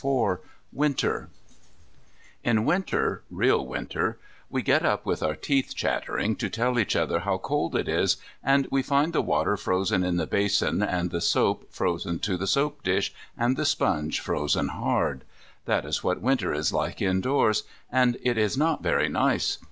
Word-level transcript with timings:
IV 0.03 0.39
WINTER 0.73 1.29
In 2.43 2.65
Winter, 2.65 3.21
real 3.29 3.63
Winter, 3.63 4.17
we 4.49 4.63
get 4.63 4.83
up 4.83 5.05
with 5.05 5.21
our 5.21 5.35
teeth 5.35 5.75
chattering 5.75 6.35
to 6.37 6.49
tell 6.49 6.79
each 6.79 6.95
other 6.95 7.19
how 7.19 7.37
cold 7.37 7.75
it 7.75 7.87
is, 7.87 8.17
and 8.43 8.67
we 8.71 8.81
find 8.81 9.13
the 9.13 9.21
water 9.21 9.55
frozen 9.55 10.03
in 10.03 10.17
the 10.17 10.25
basin, 10.25 10.81
and 10.81 11.11
the 11.11 11.21
soap 11.21 11.71
frozen 11.71 12.17
to 12.17 12.35
the 12.35 12.47
soap 12.47 12.81
dish, 12.81 13.13
and 13.37 13.55
the 13.57 13.63
sponge 13.63 14.19
frozen 14.19 14.69
hard. 14.69 15.23
That 15.65 15.85
is 15.85 16.03
what 16.03 16.19
Winter 16.19 16.51
is 16.51 16.73
like 16.73 16.99
indoors, 16.99 17.61
and 17.91 18.17
it 18.23 18.39
is 18.39 18.57
not 18.57 18.81
very 18.81 19.07
nice. 19.07 19.59